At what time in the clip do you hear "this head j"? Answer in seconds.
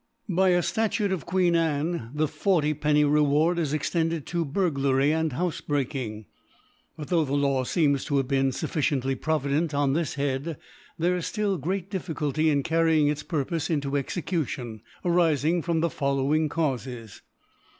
9.93-10.55